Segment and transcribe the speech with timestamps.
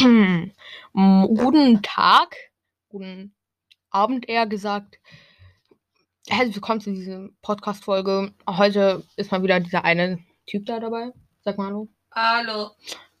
[0.00, 2.34] guten Tag,
[2.88, 3.34] guten
[3.90, 4.98] Abend eher gesagt.
[6.26, 8.32] Herzlich willkommen zu dieser Podcast-Folge.
[8.48, 11.10] Heute ist mal wieder dieser eine Typ da dabei.
[11.42, 11.88] Sag mal hallo.
[12.12, 12.70] Hallo.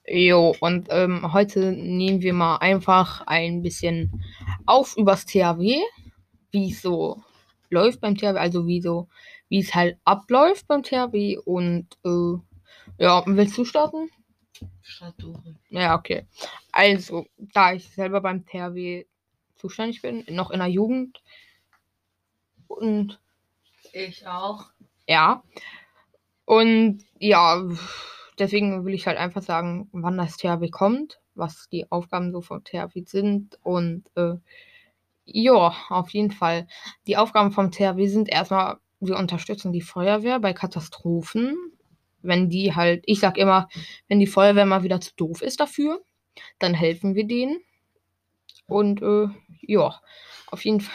[0.06, 4.22] Jo, und ähm, heute nehmen wir mal einfach ein bisschen
[4.64, 5.82] auf übers THW,
[6.50, 7.22] wie es so
[7.68, 9.08] läuft beim THW, also wie so,
[9.50, 12.38] wie es halt abläuft beim THW und äh,
[12.96, 14.08] ja, willst du starten?
[15.18, 15.34] Du.
[15.70, 16.26] Ja, okay.
[16.72, 19.06] Also, da ich selber beim THW
[19.56, 21.22] zuständig bin, noch in der Jugend
[22.68, 23.20] und
[23.92, 24.66] Ich auch.
[25.06, 25.42] ja.
[26.44, 27.62] Und ja,
[28.38, 32.64] deswegen will ich halt einfach sagen, wann das THW kommt, was die Aufgaben so vom
[32.64, 34.34] THW sind und äh,
[35.24, 36.66] ja, auf jeden Fall.
[37.06, 41.56] Die Aufgaben vom THW sind erstmal, wir unterstützen die Feuerwehr bei Katastrophen.
[42.22, 43.68] Wenn die halt, ich sag immer,
[44.08, 46.00] wenn die Feuerwehr mal wieder zu doof ist dafür,
[46.58, 47.60] dann helfen wir denen.
[48.66, 49.28] Und äh,
[49.62, 50.00] ja,
[50.46, 50.94] auf jeden Fall.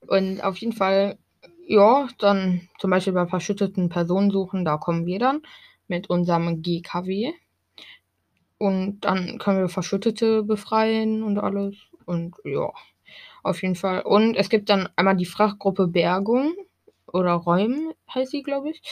[0.06, 1.18] Und auf jeden Fall,
[1.66, 5.42] ja, dann zum Beispiel bei verschütteten Personensuchen, da kommen wir dann
[5.88, 7.32] mit unserem GKW.
[8.56, 11.76] Und dann können wir Verschüttete befreien und alles.
[12.06, 12.70] Und ja,
[13.42, 14.02] auf jeden Fall.
[14.02, 16.54] Und es gibt dann einmal die Fachgruppe Bergung
[17.06, 18.82] oder Räumen, heißt sie, glaube ich.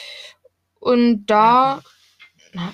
[0.80, 1.80] Und da.
[2.52, 2.72] Na,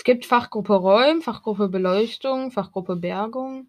[0.00, 3.68] es gibt Fachgruppe Räumen, Fachgruppe Beleuchtung, Fachgruppe Bergung.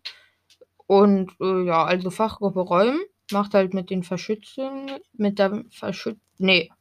[0.88, 3.02] Und äh, ja, also Fachgruppe Räumen
[3.32, 6.20] macht halt mit den Verschützungen, mit der Verschütt.
[6.38, 6.72] Nee.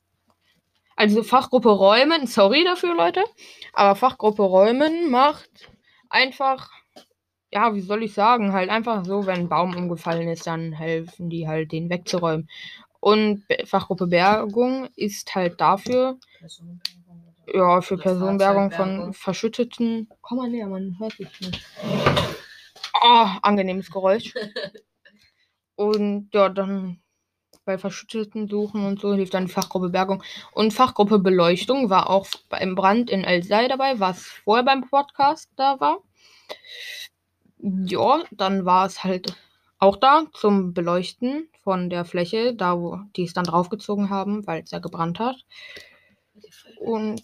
[0.97, 3.25] Also Fachgruppe Räumen, sorry dafür, Leute.
[3.73, 5.71] Aber Fachgruppe Räumen macht
[6.09, 6.71] einfach,
[7.53, 11.31] ja, wie soll ich sagen, halt einfach so, wenn ein Baum umgefallen ist, dann helfen
[11.31, 12.49] die halt, den wegzuräumen.
[13.01, 16.19] Und Fachgruppe Bergung ist halt dafür,
[17.53, 19.15] ja, für Personenbergung von Fahrzeugbergung.
[19.15, 20.09] Verschütteten.
[20.21, 21.67] Komm mal näher, man hört dich nicht.
[23.03, 24.35] Oh, angenehmes Geräusch.
[25.75, 27.01] Und ja, dann
[27.65, 30.23] bei Verschütteten suchen und so hilft dann die Fachgruppe Bergung.
[30.53, 35.81] Und Fachgruppe Beleuchtung war auch beim Brand in Elsei dabei, was vorher beim Podcast da
[35.81, 35.99] war.
[37.59, 39.37] Ja, dann war es halt
[39.81, 44.63] auch da zum Beleuchten von der Fläche, da wo die es dann draufgezogen haben, weil
[44.63, 45.37] es ja gebrannt hat.
[46.79, 47.23] Und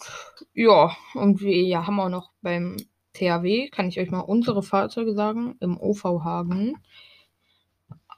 [0.53, 2.77] ja, und wir ja, haben auch noch beim
[3.13, 6.75] THW, kann ich euch mal unsere Fahrzeuge sagen, im OV Hagen.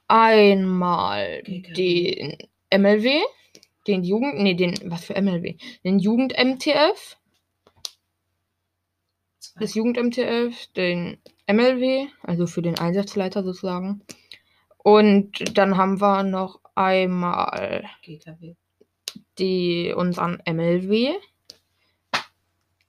[0.08, 2.36] Einmal den
[2.72, 3.20] MLW,
[3.86, 5.56] den Jugend, nee, den, was für MLW?
[5.84, 7.16] Den Jugend-MTF,
[9.58, 14.02] das Jugend-MTF, den MLW, also für den Einsatzleiter sozusagen.
[14.82, 18.54] Und dann haben wir noch einmal GKW.
[19.38, 21.12] die unseren MLW.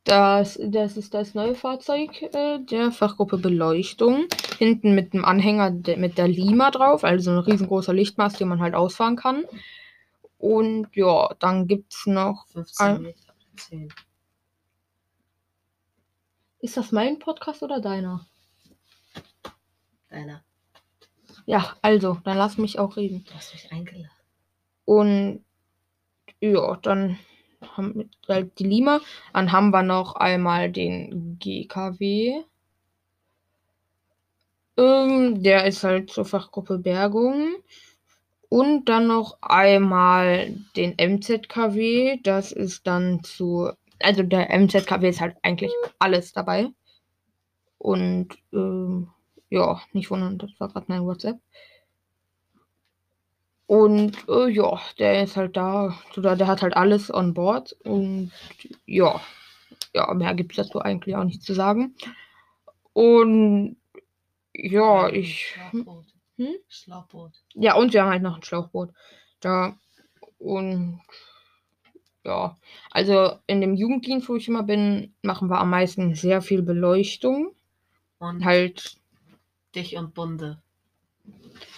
[0.03, 4.25] Das, das ist das neue Fahrzeug äh, der Fachgruppe Beleuchtung.
[4.57, 8.62] Hinten mit dem Anhänger de, mit der Lima drauf, also ein riesengroßer Lichtmast, den man
[8.62, 9.44] halt ausfahren kann.
[10.38, 12.47] Und ja, dann gibt es noch.
[12.47, 13.34] 15 Ein- Meter.
[13.58, 13.94] 10.
[16.62, 18.25] Ist das mein Podcast oder deiner?
[20.09, 20.44] Deiner.
[21.46, 23.24] Ja, also, dann lass mich auch reden.
[23.25, 24.09] Du hast mich eingeladen.
[24.85, 25.44] Und
[26.40, 27.18] ja, dann
[27.75, 29.00] haben wir halt die Lima.
[29.34, 32.44] Dann haben wir noch einmal den GKW.
[34.78, 37.56] Ähm, der ist halt zur Fachgruppe Bergung.
[38.50, 42.19] Und dann noch einmal den MZKW.
[42.23, 43.72] Das ist dann zu.
[44.00, 46.68] Also der MZKW ist halt eigentlich alles dabei.
[47.78, 49.09] Und ähm,
[49.51, 51.38] ja, nicht wundern, das war gerade mein WhatsApp.
[53.67, 57.73] Und äh, ja, der ist halt da, oder der hat halt alles on board.
[57.84, 58.31] Und
[58.85, 59.22] ja,
[59.94, 61.95] ja, mehr gibt es dazu eigentlich auch nicht zu sagen.
[62.94, 63.78] Und
[64.53, 65.57] ja, ich.
[65.69, 66.06] Schlauchboot.
[66.38, 66.56] Hm?
[66.67, 67.31] Schlauchboot.
[67.53, 68.90] Ja, und wir haben halt noch ein Schlauchboot.
[69.41, 69.78] Da.
[70.38, 71.01] Und
[72.23, 72.57] ja,
[72.90, 77.53] also in dem Jugenddienst, wo ich immer bin, machen wir am meisten sehr viel Beleuchtung.
[78.19, 79.01] Und Halt,
[79.76, 80.62] dich und Bunde.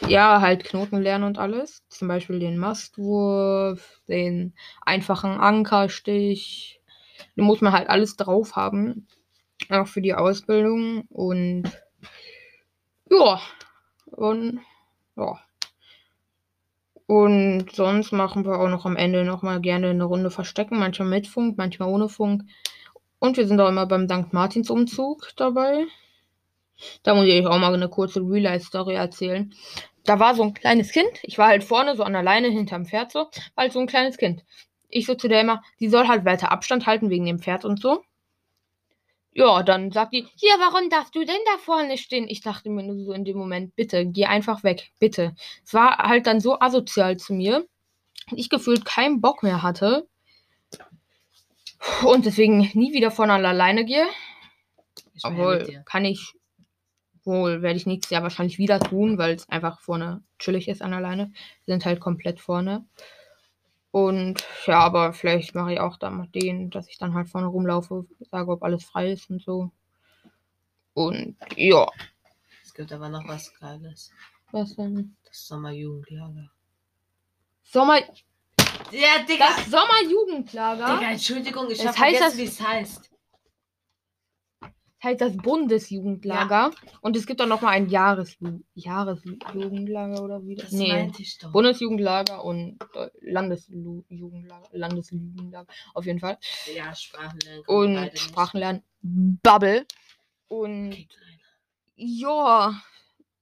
[0.07, 1.84] ja, halt Knoten lernen und alles.
[1.90, 6.81] Zum Beispiel den Mastwurf, den einfachen Ankerstich.
[7.36, 9.07] Da muss man halt alles drauf haben.
[9.69, 11.06] Auch für die Ausbildung.
[11.10, 11.63] Und
[13.10, 13.40] ja.
[14.06, 14.60] Und
[15.16, 15.39] ja.
[17.06, 20.80] Und sonst machen wir auch noch am Ende nochmal gerne eine Runde verstecken.
[20.80, 22.44] Manchmal mit Funk, manchmal ohne Funk.
[23.19, 24.34] Und wir sind auch immer beim St.
[24.34, 25.86] Martins Umzug dabei.
[27.04, 29.54] Da muss ich euch auch mal eine kurze Real-Life-Story erzählen.
[30.06, 31.12] Da war so ein kleines Kind.
[31.22, 33.20] Ich war halt vorne so an der Leine hinterm Pferd so.
[33.20, 34.44] War halt so ein kleines Kind.
[34.90, 37.81] Ich so zu der immer, die soll halt weiter Abstand halten wegen dem Pferd und
[37.81, 38.04] so.
[39.36, 42.28] ja, dann sagt die, ja, warum darfst du denn da vorne stehen?
[42.28, 45.36] Ich dachte mir nur so in dem Moment, bitte, geh einfach weg, bitte.
[45.66, 47.66] Es war halt dann so asozial zu mir,
[48.31, 50.08] ich gefühlt keinen Bock mehr hatte
[52.06, 54.06] und deswegen nie wieder vorne alleine gehe.
[55.16, 56.34] Ich war ja Obwohl, kann ich
[57.25, 60.94] wohl, werde ich nächstes Jahr wahrscheinlich wieder tun, weil es einfach vorne chillig ist an
[60.94, 61.31] alleine.
[61.66, 62.86] Wir sind halt komplett vorne.
[63.92, 67.48] Und ja, aber vielleicht mache ich auch dann mal den, dass ich dann halt vorne
[67.48, 69.72] rumlaufe, sage, ob alles frei ist und so.
[70.96, 71.88] Und ja,
[72.64, 74.12] Es gibt aber noch was Geiles.
[74.52, 75.16] was denn?
[75.25, 76.50] Das Sommerjugendlager.
[77.64, 78.00] Sommer,
[78.92, 79.46] Ja, Digga.
[79.58, 83.10] das Sommerjugendlager Digga, Entschuldigung, ich Es hab heißt vergessen, das- wie es heißt.
[85.03, 86.71] Heißt das Bundesjugendlager.
[87.01, 90.71] Und es gibt auch noch mal ein Jahresjugendlager oder wie das?
[90.71, 91.51] Das meinte ich doch.
[91.51, 92.79] Bundesjugendlager und
[93.21, 96.38] Landesjugendlager, Landesjugendlager, auf jeden Fall.
[96.73, 97.63] ja, Sprachenlernen.
[97.67, 98.17] Und.
[98.17, 99.85] Sprachenlernen, Bubble.
[100.47, 101.07] Und
[101.95, 102.81] ja,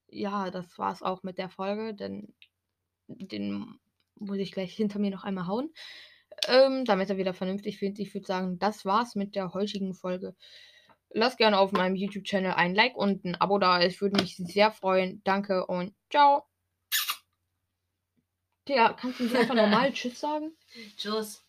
[0.09, 2.33] ja, das war's auch mit der Folge, denn
[3.07, 3.79] den
[4.15, 5.71] muss ich gleich hinter mir noch einmal hauen.
[6.47, 7.99] Ähm, damit er wieder vernünftig findet.
[7.99, 10.33] Ich würde sagen, das war's mit der heutigen Folge.
[11.13, 13.81] Lasst gerne auf meinem YouTube-Channel ein Like und ein Abo da.
[13.81, 15.21] Es würde mich sehr freuen.
[15.23, 16.45] Danke und ciao.
[18.67, 20.51] Digga, kannst du nicht einfach normal Tschüss sagen?
[20.95, 21.43] Tschüss.